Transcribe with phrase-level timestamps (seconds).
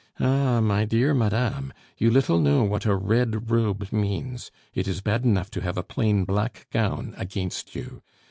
[0.19, 0.59] "Ah!
[0.61, 4.49] my dear madame, you little know what a red robe means!
[4.73, 8.01] It is bad enough to have a plain black gown against you!